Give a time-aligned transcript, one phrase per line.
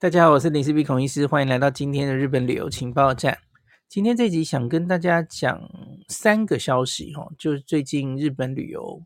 [0.00, 3.36] 大家好，我是林氏璧孔医师，欢迎来到今天的日本旅游情报站。
[3.86, 5.70] 今天这集想跟大家讲
[6.08, 9.02] 三个消息哈，就是最近日本旅游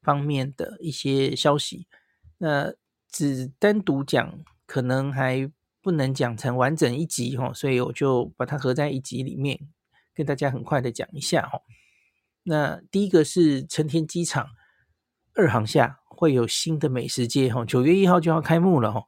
[0.00, 1.86] 方面的一些消息。
[2.38, 2.72] 那
[3.10, 9.60] 只单独讲，可能还不能讲成完整一集哈，所以我就把它合在一集里面，
[10.14, 11.60] 跟大家很快的讲一下哈。
[12.44, 14.46] 那第一个是成田机场
[15.34, 19.04] 二航厦会有新的美食街哈，九月一号就要开幕了哈。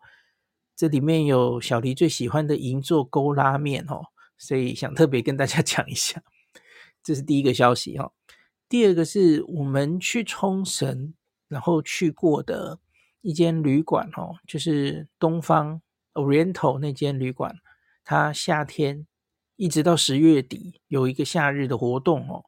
[0.82, 4.02] 这里面有小黎最喜欢的银座勾拉面哦，
[4.36, 6.20] 所以想特别跟大家 讲一下，
[7.04, 8.10] 这是第一个消息哦。
[8.68, 11.14] 第二个是我们去冲绳，
[11.46, 12.80] 然后去过的
[13.20, 15.80] 一间旅馆哦，就是东方
[16.14, 17.54] Oriental 那间旅馆，
[18.02, 19.06] 它夏天
[19.54, 22.44] 一直到十月底有一个夏日的活动哦。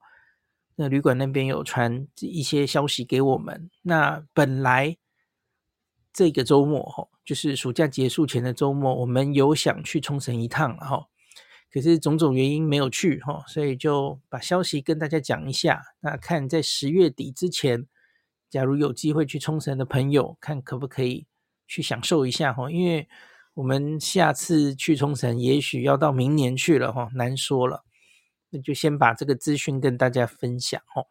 [0.74, 4.96] 那旅馆那边有传一些消息给我们，那本来
[6.14, 7.09] 这个周末哈。
[7.24, 11.09] 就是暑假结束前的周末，我们有想去冲绳一趟哈，
[11.72, 15.83] 可是种种原因没有去哈，所以就把消息跟大家讲一下。
[16.00, 17.86] 那看在十月底之前，
[18.50, 21.27] 假如有机会去冲绳的朋友，看可不可以
[21.66, 23.08] 去享受一下哈，因为
[23.55, 27.84] 我们下次去冲绳也许要到明年去了哈，难说了。
[28.50, 31.06] 那就先把这个资讯跟大家分享哈。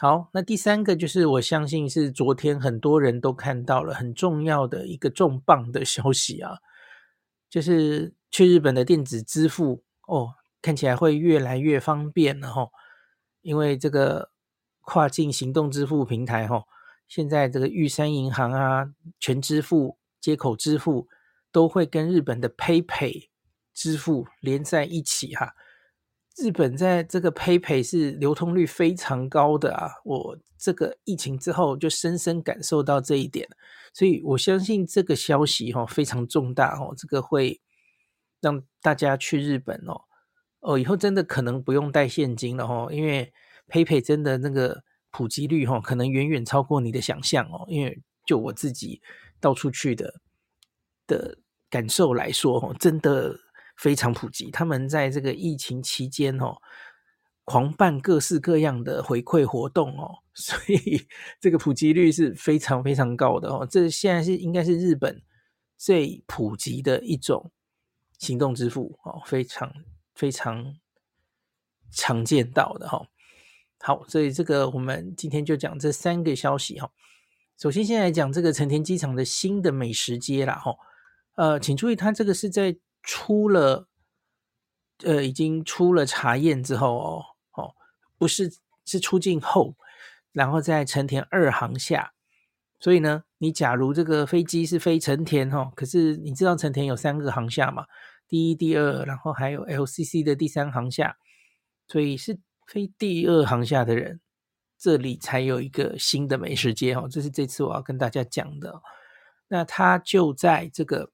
[0.00, 6.58] 好，那第三个就是我相信是昨天很多人都看到了很重要的一个重磅的消息啊，
[7.50, 12.70] 就是去日本的电子支付哦，看起来会越来越方便了哈，
[13.42, 14.30] 因为这个
[14.82, 16.62] 跨境行动支付平台哈，
[17.08, 21.08] 现在这个玉山银行啊、全支付、接口支付
[21.50, 23.30] 都会跟日本的 PayPay
[23.74, 25.54] 支付连在一起哈。
[26.40, 33.48] 日本在这个 PayPay 是流通率非常高的啊，我这个疫情之后就深深感受到这一点，
[33.92, 37.60] 所以我相信这个消息哈非常重大哦，这个会
[38.40, 40.00] 让大家去日本哦
[40.60, 43.32] 哦以后真的可能不用带现金了哦，因为
[43.68, 49.00] PayPay 真的那个普及率哈可能远远超过你的想象哦，因为就我自己
[49.40, 50.20] 到处去的
[51.08, 51.38] 的
[51.68, 53.36] 感受来说哦，真的。
[53.78, 56.56] 非常普及，他们在这个疫情期间哦，
[57.44, 61.06] 狂办各式各样的回馈活动哦， 所以
[61.40, 63.64] 这个普及率是非常非常高的哦。
[63.70, 65.22] 这现在是应该是日本
[65.76, 67.52] 最普及的一种
[68.18, 69.72] 行动支付哦，非常
[70.16, 70.74] 非常
[71.92, 73.06] 常见到的哈。
[73.78, 76.90] 好，所以这个我们今天就讲这三个消息哈。
[77.56, 80.74] 首先，先来讲这个成田机场的新的美食街啦哈。
[81.36, 82.76] 呃，请注意，它这个是在。
[83.10, 83.88] 出了，
[85.02, 87.24] 呃，已经出了查验之后哦，
[87.54, 87.74] 哦，
[88.18, 88.52] 不是，
[88.84, 89.74] 是出境后，
[90.30, 92.12] 然后在成田二航下，
[92.78, 97.86] 所以呢，你假如这个飞机是飞成田哈，可是你知道成田有三个航下嘛，
[98.28, 101.16] 第一、第二，然后还有 LCC 的第三航下，
[101.86, 104.20] 所以是飞第二航下的人，
[104.76, 108.82] 这里才有一个新的美食街哦，这是这次我要跟大家讲的，
[109.48, 111.10] 那它就在这个。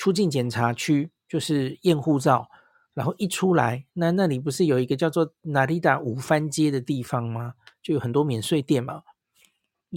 [0.00, 2.48] 出境检查区就是验护照，
[2.94, 7.52] 然后一出来，那那里不是有一个叫做哪里达五番街的地方吗？
[7.82, 9.02] 就有很多免税店嘛，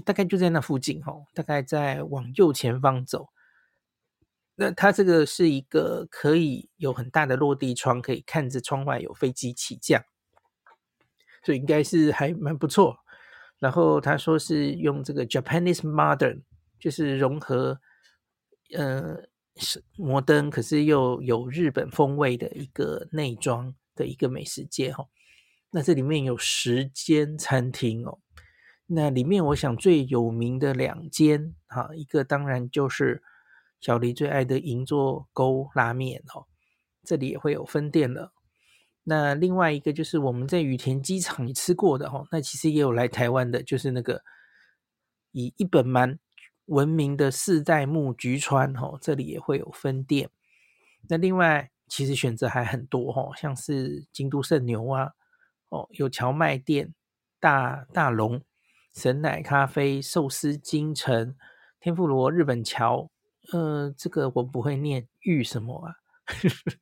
[0.04, 3.30] 大概就在那附近哦，大概在往右前方走。
[4.56, 10.04] 那它这个是一个可以有很大的落地窗，可以看着窗外有飞机起降，
[11.46, 12.98] 所以应该是还蛮不错。
[13.58, 16.42] 然后他说是用这个 Japanese Modern，
[16.78, 17.80] 就是融合，
[18.76, 19.32] 呃。
[19.56, 25.08] 是摩登，可是又有日本风味的一个内装的一个美食街哈。
[25.72, 28.20] 那这里面有十间餐厅哦。
[28.88, 33.24] 那里面我想最有名的两间哈，一个当然就是
[33.80, 36.46] 小黎最爱的银座沟拉面哦，
[37.04, 38.32] 这里也会有分店的。
[39.04, 44.22] 那另外一个就是我们在羽田机场吃过的哈，那其实也有来台湾的，就是那个
[45.32, 46.18] 以一本馒
[46.66, 50.30] 闻名的四代目菊川哦，这里也会有分店。
[51.10, 55.12] 那另外其实选择还很多哦，像是京都圣牛啊，
[55.70, 56.94] 哦有荞麦店、
[57.40, 58.42] 大大龙、
[58.94, 61.36] 神奶咖啡、寿司京城、
[61.80, 63.10] 天妇罗日本桥，
[63.52, 65.96] 呃，这个我不会念玉什么啊。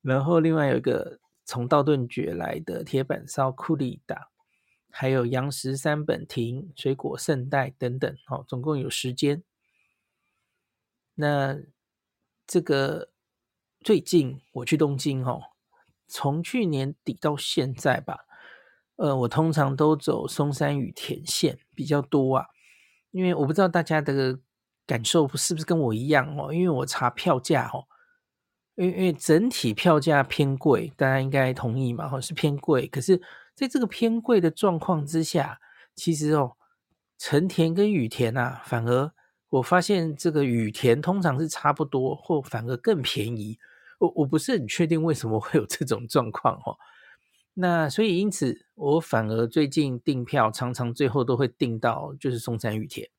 [0.00, 4.28] 然后另外有一个从道顿崛来的铁板烧库里达。
[4.90, 9.42] 还有杨石三本亭、水果圣代等等，哦，总共有十间。
[11.14, 11.58] 那
[12.46, 13.10] 这个
[13.80, 15.42] 最近我去东京，哦，
[16.06, 18.20] 从去年底到现在吧，
[18.96, 22.46] 呃，我通常都走松山羽田线比较多啊，
[23.10, 24.38] 因为我不知道大家的
[24.86, 26.52] 感受是不是跟我一样哦？
[26.52, 27.84] 因为我查票价哦，
[28.76, 32.08] 因为因为整体票价偏贵，大家应该同意嘛？
[32.08, 32.86] 哈，是偏贵。
[32.86, 33.20] 可是
[33.58, 35.58] 在这个偏贵的状况之下，
[35.96, 36.52] 其实哦，
[37.18, 39.12] 成田跟羽田啊，反而
[39.48, 43.58] 我发现这个羽田通常是差不多，或反而更便宜。
[43.98, 46.78] 我我不是很确定为什么会有这种状况哦。
[47.54, 53.10] 那所以因此，我反而最近订票常常最后都会订到就是松山羽田。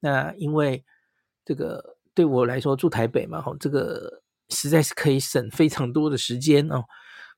[0.00, 0.84] 那因为
[1.44, 6.86] 这个对我来说住台北嘛，吼，这个实在是可以省非常多的时间哦。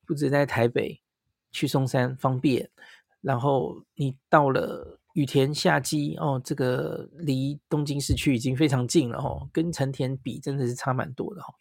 [0.06, 1.02] 不止在台北
[1.50, 2.70] 去松山方便，
[3.20, 11.54] 然后你到了羽田下机哦，这个离东京市区已经非常近了哦，跟成田比真的是差蛮多的哈。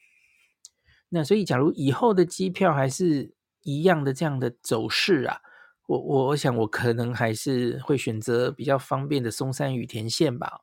[1.09, 5.41] 那所以假如以后的机票还是一样的这样的走势啊，
[5.87, 10.61] 我我想我可能还是会选择比较方便的松山羽田线吧。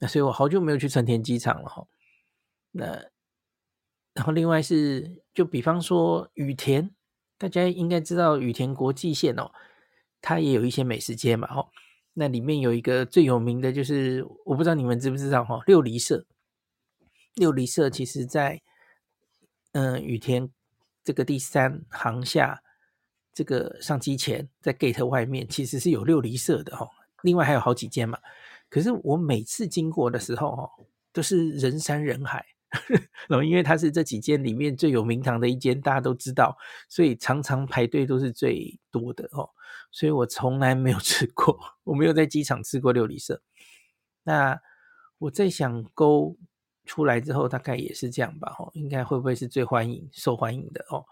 [0.00, 1.86] 那所以我好久没有去成田机场了哈。
[2.72, 3.10] 那
[4.12, 6.94] 然后另外是就比方说羽田，
[7.42, 9.50] 大家应该知道羽田国际线哦，
[10.20, 11.68] 它也有一些美食街嘛哈。
[12.12, 16.24] 那里面有一个最有名的就是我不知道你们知不知道哈，六离社。
[17.34, 18.62] 六离社其实在
[19.72, 20.48] 嗯羽田。
[21.04, 22.62] 这个第三航厦，
[23.34, 26.88] 这个上机前在 gate 外面其实是有六离社的哈，
[27.22, 28.16] 另外还有好几间嘛。
[28.68, 30.70] 可是我每次经过的时候哈，
[31.12, 32.46] 都是人山人海，
[33.28, 36.56] 然后因为它是这几间里面最有名堂的一间，大家都知道，
[36.88, 39.50] 所以常常排队都是最多的哦。
[39.90, 43.42] 所以我从来没有 吃过，我没有在机场吃过六离舍。
[44.22, 44.60] 那
[45.18, 46.36] 我在想勾。
[46.84, 51.04] 出来之后大概也是这样吧，应该会不会是最欢迎、受欢迎的哦？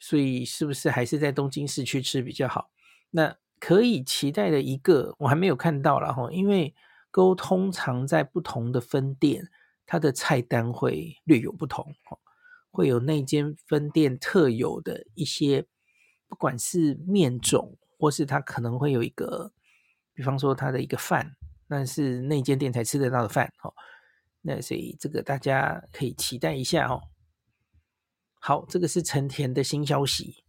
[0.00, 2.72] 所以是不是还是在东京市区吃比较好？
[3.10, 6.74] 那可以期待的一个我还没有看到了哈，因为
[7.12, 9.48] 勾通常在不同的分店，
[9.86, 11.94] 它的菜单会略有不同，
[12.70, 15.66] 会有那间分店特有的一些，
[16.26, 19.52] 不管是面种，或是它可能会有一个，
[20.12, 21.36] 比方说它的一个饭，
[21.68, 23.74] 那是那间店才吃得到的饭哦。
[24.40, 27.02] 那所以这个大家可以期待一下哦。
[28.40, 30.44] 好，这个是成田的新消息。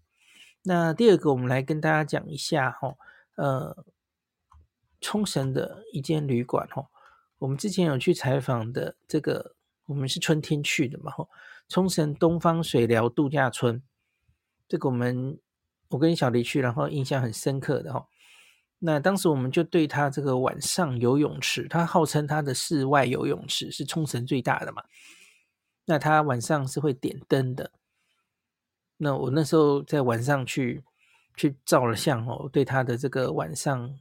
[0.64, 2.98] 那第二个，我们来跟大家讲一下哦，
[3.36, 3.86] 呃，
[5.00, 6.88] 冲绳的一间旅馆哦。
[7.40, 9.56] 我们之前有去采访的这个，
[9.86, 11.30] 我们是春天去的嘛，吼，
[11.68, 13.82] 冲绳东方水疗度假村。
[14.68, 15.40] 这个我们
[15.90, 18.08] 我跟小黎去，然后印象很深刻的哈。
[18.80, 24.84] 那当时我们就对他这个晚上游泳池，他号称他的室外游泳池是冲绳最大的嘛。
[25.86, 27.72] 那他晚上是会点灯的。
[28.98, 30.84] 那我那时候在晚上去
[31.36, 34.00] 去照了相哦，对他的这个晚上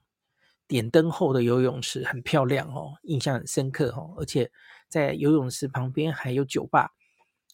[0.66, 4.14] 点灯后的游泳池很漂亮哦，印象很深刻哦。
[4.18, 4.50] 而且
[4.88, 6.90] 在游泳池旁边还有酒吧。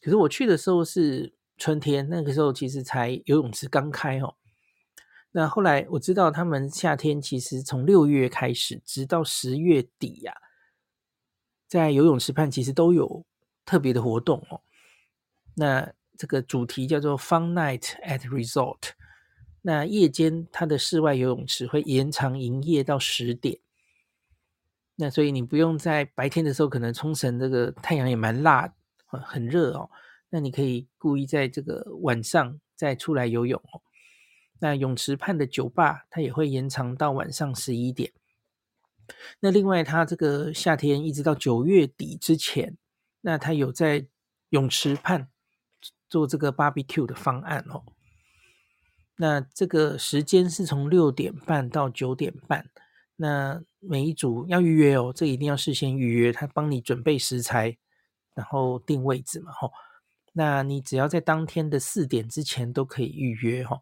[0.02, 4.34] 可是我去的时候是春天，那个时候其实才游泳池刚开哦。
[5.32, 10.34] 那后来我知道，他们夏天其实从六月开始，直到十月底呀、
[11.68, 13.24] 在游泳池畔其实都有
[13.64, 14.62] 特别的活动哦。
[15.54, 18.92] 那这个主题叫做 Fun Night at Resort。
[19.62, 23.58] 那夜间它的室外游泳池会延长营业到十点。
[24.96, 28.74] 那所以你不用在白天的时候，可能冲绳这个太阳也蛮辣，
[29.06, 29.90] 很热哦。
[30.28, 33.82] 那你可以故意在这个晚上再出来游泳哦。
[34.60, 38.12] 那泳池畔的酒吧，它也会延长到晚上十一点。
[39.40, 42.76] 那另外，它这个夏天一直到九月底之前，
[43.22, 44.06] 那它有在
[44.50, 45.28] 泳池畔
[46.08, 47.82] 做这个 barbecue 的方案哦。
[49.20, 52.70] 那这个时间是从六点半到九点半。
[53.16, 57.76] 那每一组要预约哦，这一定要事先预约，他帮你准备食材，
[58.34, 59.70] 然后定位置嘛，吼。
[60.32, 63.78] 那你只要在当天的四点之前都可以预约，吼。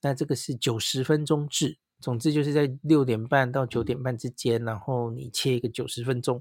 [0.00, 6.40] 那这个是九十分钟制，总之就是在六点半到九点半之间，然后你切一个九十分钟，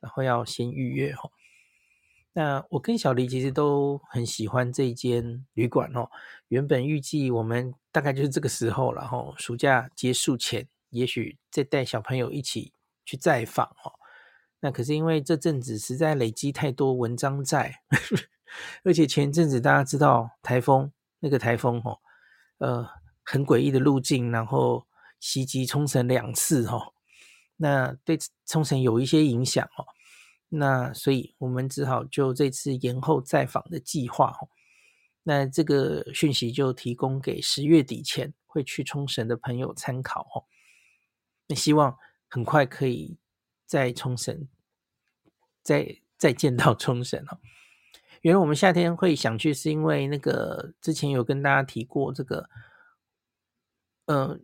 [0.00, 1.30] 然后要先预约哦。
[2.36, 6.10] 那我跟小黎其实都很喜欢这一间旅馆哦。
[6.48, 12.72] 原本预计我们大概就是这个时候，然后暑假结束前，也许再带小朋友一起
[13.04, 13.92] 去再访哦。
[14.60, 17.82] 那可是因为这阵子实在累积太多文章在，
[18.82, 22.00] 而且前阵子大家知道台风那个台风哦。
[22.58, 22.88] 呃，
[23.22, 24.86] 很诡异的路径，然后
[25.20, 26.94] 袭击冲绳两次、哦，
[27.58, 29.86] 那对冲绳有一些影响哦。
[30.56, 34.48] 那所以我们只好就这次延后再访的计划哦。
[35.22, 40.44] 那这个讯息就提供给十月底前会去冲绳的朋友参考哦。
[41.46, 43.18] 那希望很快可以
[43.66, 44.48] 再冲绳
[45.62, 47.38] 再再见到冲绳哦。
[48.20, 52.48] 原来我们夏天会想去，是因为那个之前有跟大家提过这个，
[54.06, 54.38] 呃，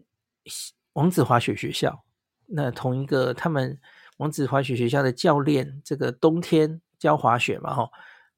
[0.93, 2.05] 王子滑雪学校。
[2.47, 3.81] 那同一个他们
[4.21, 7.91] 王子滑雪学校的教练，这个冬天教滑雪嘛，哈，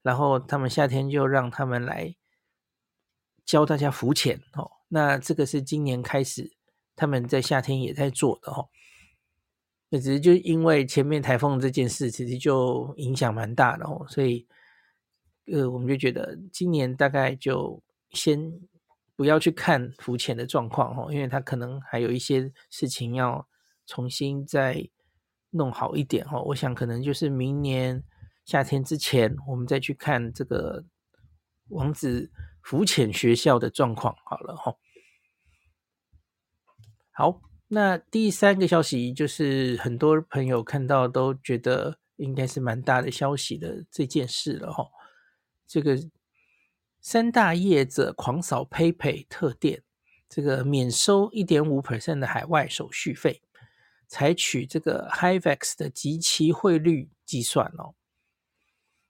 [0.02, 2.14] 然后他们夏天就让他们来
[3.44, 6.52] 教大家浮潜，哦，那这个是今年开始
[6.96, 8.68] 他们在夏天也在做的，哈。
[9.90, 14.46] 那只是就因为前面台风这件事，其实就影响蛮大的，哦，所以。
[15.52, 18.60] 呃，我们就觉得今年大概就先
[19.16, 23.44] 不要去看浮潜的状况哦，因为他可能还有一些事情要
[23.84, 24.88] 重新再
[25.52, 26.42] 弄好一点哦。
[26.42, 28.02] 我想可能就是明年
[28.44, 30.84] 夏天之前，我们再去看这个
[31.68, 32.30] 王子
[32.62, 34.74] 浮潜学校的状况好了哈。
[37.12, 44.88] 好，那第三个消息就是很多朋友看到都觉得应该是蛮大的消息的这件事了哈。
[45.66, 45.98] 这个
[47.00, 49.82] 三大业者狂扫 PayPay 特典，
[50.28, 53.41] 这个免收一点五 percent 的海外手续费，
[54.12, 57.94] 采取这个 HIVEX 的即期汇率计算哦。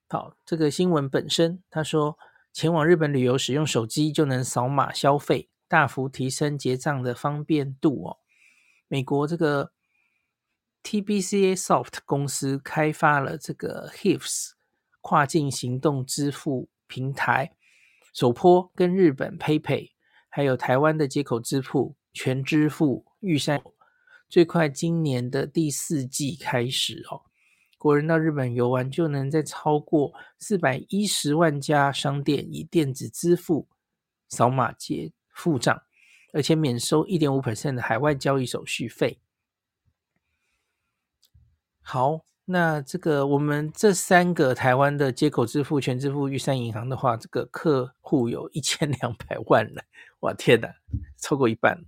[0.09, 2.17] 好，这个新闻本身他说，
[2.53, 8.19] 前往日本旅游使用手机就能扫码消费，大幅提升结账的方便度哦。
[8.87, 9.73] 美国这个
[10.85, 14.53] TBCA Soft 公司开发了这个 HIVEX。
[15.01, 17.57] 跨境行动支付平台
[18.15, 19.91] 首波跟日本 PayPay，
[20.29, 23.61] 还有台湾的接口支付全支付玉山，
[24.33, 27.21] 最快今年的第四季开始哦。
[27.77, 33.69] 国人到日本游玩就能在超过四百一十万家商店以电子支付
[34.31, 35.83] 扫码结付账，
[36.33, 39.19] 而且免收一点五 percent 的海外交易手续费。
[41.83, 42.25] 好。
[42.47, 49.85] 那这个我们这三个台湾的接口支付、全支付、玉山银行的话，这个客户有一千两百万了，
[50.21, 50.69] 哇天哪，
[51.19, 51.85] 超过一半。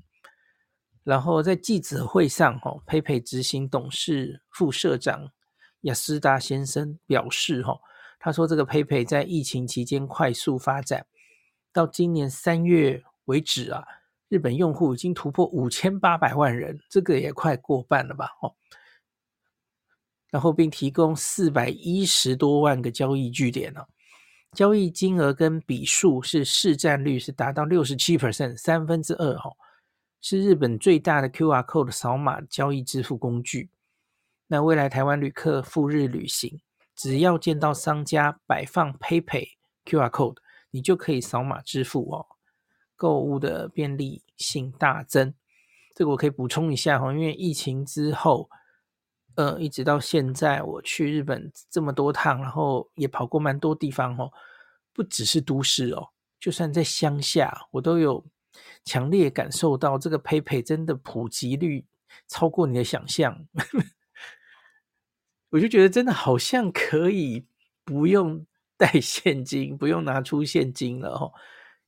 [1.04, 5.30] 然后在记者会上，哈佩佩执行董事副社长
[5.82, 7.78] 亚斯达先生表示，哈，
[8.18, 11.06] 他说这个佩佩在疫情期间快速发展，
[11.72, 13.84] 到今年三月为止啊，
[14.28, 18.54] 日本用户已经突破五千八百万人，这个也快过半了吧，哦。
[20.30, 23.86] 然后并提供四百一十多万个交易据点哦，
[24.52, 29.50] 交易金额跟笔数是市占率是达到六十七 percent，三分之二哈，
[30.26, 33.68] 是日本最大的 QR code 扫码交易支付工具。
[34.46, 36.62] 那未来台湾旅客赴日旅行，
[36.96, 39.48] 只要见到商家摆放 PayPay
[39.84, 40.38] QR code，
[40.70, 42.24] 你就可以扫码支付哦，
[42.96, 45.34] 购物的便利性大增。
[45.94, 48.48] 这个我可以补充一下哈，因为疫情之后。
[49.36, 54.30] 呃，一直到现在，我去日本这么多趟，然后也跑过蛮多地方哦，
[54.92, 58.24] 不只是都市哦，就算在乡下，我都有
[58.84, 61.84] 强烈感受到这个 PayPay 真的普及率
[62.28, 63.46] 超过你的想象。
[65.50, 67.46] 我就觉得真的好像可以
[67.84, 68.44] 不用
[68.76, 71.32] 带现金，不用拿出现金了哦，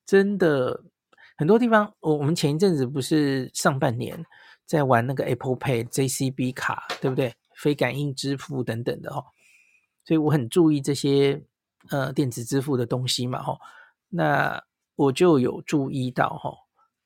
[0.05, 0.85] 真的
[1.37, 4.25] 很多地方，我我们前一阵子不是上半年。
[4.67, 7.33] 在玩那个 Apple Pay、JCB 卡，对不对？
[7.55, 9.25] 非感应支付等等的哈，
[10.05, 11.41] 所以我很注意这些
[11.91, 13.57] 呃电子支付的东西嘛哈。
[14.09, 14.61] 那
[14.97, 16.53] 我就有注意到哈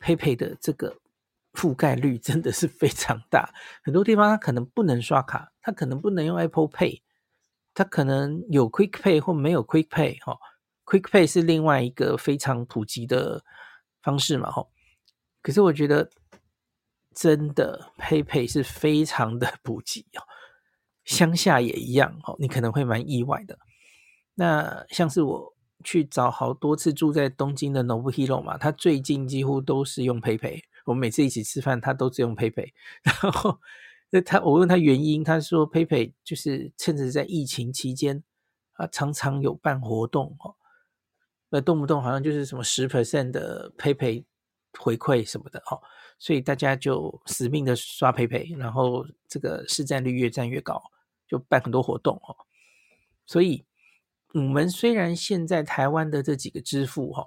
[0.00, 0.96] ，PayPay 的这个
[1.52, 7.02] 覆盖率真的是非常大，很多地方它可能不能刷卡，它可能不能用 Apple Pay，
[7.74, 10.38] 它可能有 Quick Pay 或没有 Quick Pay 哈。
[10.86, 13.44] Quick Pay 是另外一个非常普及的
[14.02, 14.66] 方式嘛哈。
[15.42, 16.10] 可是我觉得。
[17.12, 20.22] 真的，PayPay 是非常的普及哦，
[21.04, 23.58] 乡下也一样哦，你可能会蛮意外的。
[24.34, 32.72] 那像是我去找好多次住在东京的 Nobuhiro 嘛，他最近几乎都是用 PayPay，我们每次一起吃饭，他都是用 PayPay。
[33.02, 33.58] 然后
[34.10, 38.22] 那他我问他原因，他说 PayPay 就是趁着在疫情期间
[38.72, 40.56] 啊，常常有办活动哦，
[41.48, 44.24] 那动不动好像就是什么十 percent 的 PayPay
[44.78, 45.80] 回馈什么的哦。
[46.18, 50.82] 所以大家就死命的刷 PayPay，然后这个市占率越占越高，
[51.26, 52.36] 就办很多活动哦。
[53.24, 53.64] 所以
[54.34, 57.26] 我们虽然现在台湾的这几个支付哈，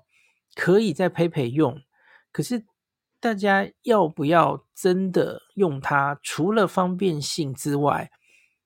[0.55, 1.81] 可以在陪陪用，
[2.31, 2.65] 可是
[3.19, 6.19] 大家要不要真的用它？
[6.21, 8.11] 除了方便性之外，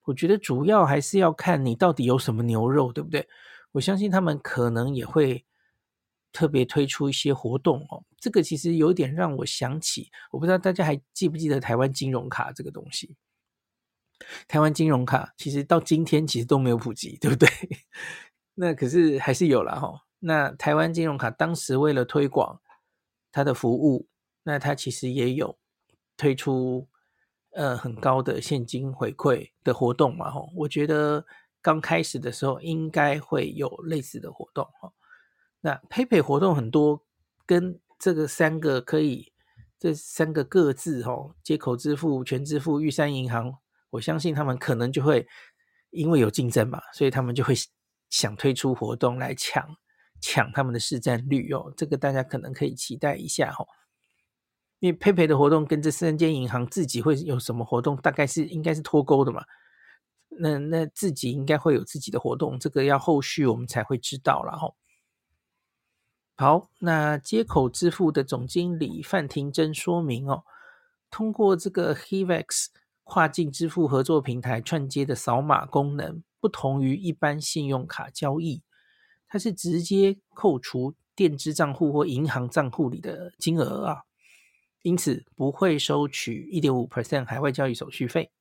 [0.04, 3.28] 我觉得主要还是要看你到底有什么牛肉，对不对？
[3.72, 5.44] 我相信他们可能也会。
[6.34, 13.16] 特别推出一些活动哦，这个其实有点让我想起，我不知道大家还记不记得台湾金融卡这个东西。
[14.48, 17.50] 台湾金融卡其实到今天其实都没有普及，对不对？
[18.60, 20.02] 那可是还是有了哈。
[20.20, 22.60] 那台湾金融卡当时为了推广
[23.32, 24.08] 它的服务，
[24.42, 25.60] 那它其实也有
[26.18, 26.88] 推出
[27.52, 30.42] 呃很高的现金回馈的活动嘛哈。
[30.56, 31.24] 我觉得
[31.62, 34.92] 刚开始的时候应该会有类似的活动哈。
[35.62, 37.04] 那 PayPay 活动很多，
[37.46, 39.32] 跟这个三个可以
[39.78, 43.56] 这三个各自哈接口支付、全支付、玉山银行。
[43.92, 45.28] 我相信他们可能就会
[45.92, 47.54] 因为有竞争嘛，所以他们就会
[48.10, 49.76] 想推出活动来抢
[50.20, 51.74] 抢他们的市占率哦。
[51.76, 53.66] 这个大家可能可以期待一下哈。
[54.80, 59.44] 因为 PayPay 的活动跟这三间银行自己会有什么活动，大概是应该是脱钩的嘛。
[60.30, 64.74] 那那自己应该会有自己的活动，这个要后续我们才会知道了哈。
[66.36, 70.44] 好，那接口支付的总经理范廷珍说明哦，
[71.10, 72.68] 通过这个 HEVEX。
[73.10, 78.64] 跨境支付合作平台串接的扫码功能不同于一般信用卡交易，
[79.28, 84.04] 它是直接扣除电支账户或银行账户里的金额啊，
[84.82, 88.32] 因此不会收取一点五 percent 海外交易手续费。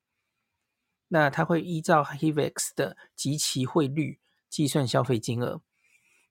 [1.08, 5.60] 那它会依照 HIVEX 的即期汇率计算消费金额。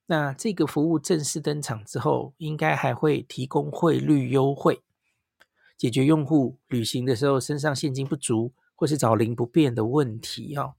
[0.05, 4.81] 那这个服务正式登场之后，应该还会提供汇率优惠。
[5.75, 10.75] 解决用户旅行的时候身上现金不足或是找零不便的问题哦。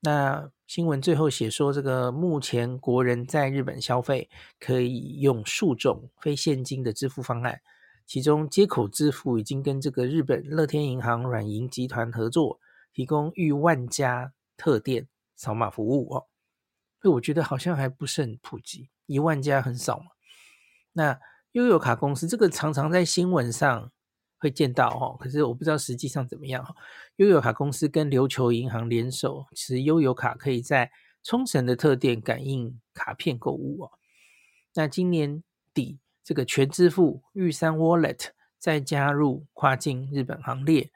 [0.00, 4.28] 那新闻最后写说，这个目前国人在日本消费
[4.60, 7.60] 可以用数种非现金的支付方案，
[8.06, 12.60] 其中街口支付已经跟这个日本乐天银行软银集团合作，
[12.92, 16.26] 提供逾万家特店扫码服务哦。
[17.00, 20.06] 所以我觉得好像还不是很普及，一万家很少嘛。
[20.92, 21.18] 那
[21.52, 23.90] 悠游卡公司这个常常在新闻上
[24.38, 26.76] 会见到哈，可是我不知道实际上怎么样。
[27.16, 30.90] 悠游卡公司跟琉球银行联手，持悠游卡可以在
[31.22, 33.90] 冲绳的特店感应卡片购物哦。
[34.74, 40.90] 那今年底这个全支付玉山 Wallet 再加入跨境日本行列，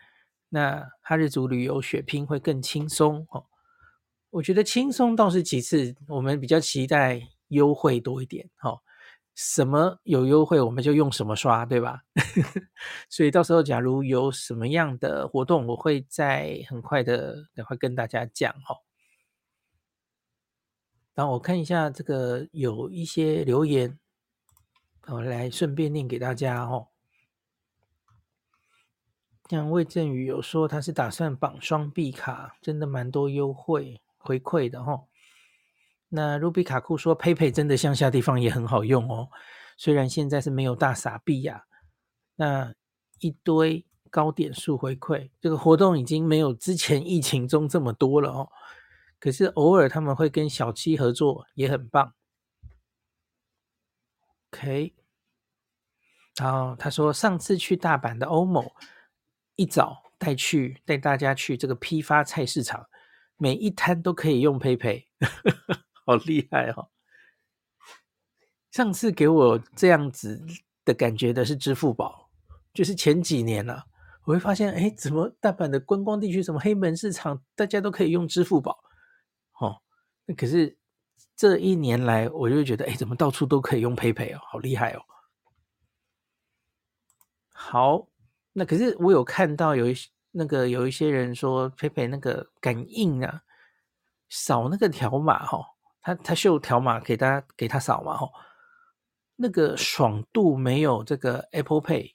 [0.50, 3.46] 那哈日族旅游血拼会更轻松哦。
[4.30, 8.80] 我觉得轻松倒是其次，我们比较期待优惠多一点哈。
[9.42, 12.02] 什么有优惠，我们就用什么刷，对吧？
[13.08, 18.76] 所以到时候假如有什么样的活动，我会在很快的赶快跟大家讲哈。
[21.14, 23.98] 然后我看一下这个有一些留言，
[25.06, 26.88] 我来顺便念给大家哦。
[29.48, 35.04] 像魏振宇有说他是打算绑双币卡，真的蛮多优惠回馈的哈。
[36.12, 39.28] 那 Ruby 卡库说，PayPay 真的乡下地方也很好用哦。
[39.76, 41.64] 虽然现在是没有大傻币呀，
[42.34, 42.74] 那
[43.20, 48.50] 一堆高点数回馈，这个活动已经没有之前疫情中这么多了哦。
[49.20, 52.12] 可是偶尔他们会跟小七合作，也很棒。
[54.52, 54.92] OK，
[56.40, 58.72] 然后他说上次去大阪的 OMO，
[59.54, 62.84] 一早带去带大家去这个批发菜市场，
[63.36, 65.04] 每一摊都可以用 PayPay。
[66.10, 66.88] 好厉害哦！
[68.72, 70.44] 上次给我这样子
[70.84, 72.28] 的感觉的是支付宝，
[72.74, 73.86] 就是前几年了，
[74.24, 78.76] 我会发现，哎，怎么大阪的观光地区，什么黑门市场，大家都可以用支付宝，
[79.60, 79.80] 哦，
[80.26, 80.76] 那可是
[81.36, 85.02] 这一年来，我就觉得，哎，怎么到处都可以用 PayPay 哦，好厉害哦！
[87.52, 88.08] 好，
[88.52, 89.94] 那可是我有看到有一
[90.32, 93.42] 那个有一些人说 PayPay 那个感应啊，
[94.28, 95.66] 扫那个条码哈、哦。
[96.02, 98.32] 他他秀条码给大家给他扫嘛吼，
[99.36, 102.14] 那个爽度没有这个 Apple Pay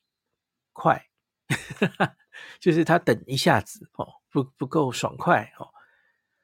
[0.73, 1.07] 快，
[2.59, 5.69] 就是他等一下子哦，不不够爽快哦。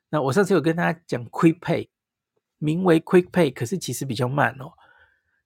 [0.09, 1.89] 那我上次有跟大家讲 Quick Pay，
[2.57, 4.73] 名为 Quick Pay，可是其实比较慢哦。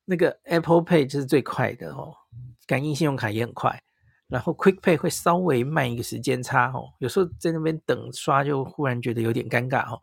[0.05, 2.15] 那个 Apple Pay 就是最快的哦，
[2.67, 3.81] 感应信用卡也很快，
[4.27, 6.93] 然后 Quick Pay 会稍微慢一个时间差哦。
[6.99, 10.01] 有时候在那边等刷就忽然觉得有点尴尬哦。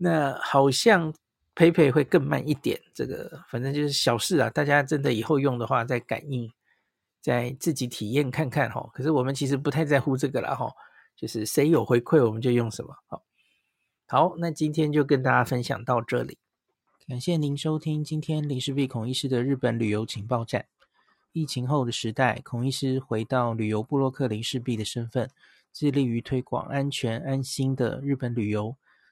[0.00, 1.12] 那好像
[1.56, 4.48] PayPay 会更慢一点，这个反正就是小事啊。
[4.48, 6.48] 大家真的以后用的话，再感应，
[7.20, 8.88] 再自己体验看看哈。
[8.94, 10.72] 可是我们其实不太在乎这个了哈，
[11.16, 12.96] 就是谁有回馈我们就用什么。
[13.08, 13.22] 好，
[14.06, 16.38] 好，那今天就跟大家分享到这里，
[17.08, 20.66] 感谢您收听今天林氏璧孔医师的日本旅游情报站。
[21.32, 25.28] 疫情后的时代，孔医师回到旅游部落客林氏璧的身份，
[25.72, 28.76] 致力于推广安全安心的日本旅游。